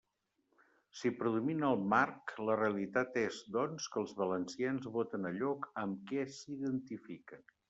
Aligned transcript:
Si 1.01 1.09
predomina 1.17 1.67
el 1.73 1.83
marc, 1.91 2.33
la 2.49 2.55
realitat 2.61 3.19
és, 3.25 3.43
doncs, 3.59 3.91
que 3.93 4.03
els 4.05 4.17
valencians 4.23 4.89
voten 4.97 5.33
allò 5.33 5.53
amb 5.85 6.05
què 6.11 6.29
s'identifiquen. 6.41 7.51